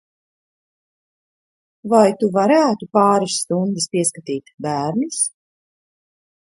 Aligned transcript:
Vai 1.93 2.09
tu 2.23 2.31
varētu 2.39 2.89
pāris 2.99 3.39
stundas 3.45 3.89
pieskatīt 3.95 4.53
bērnus? 4.69 5.25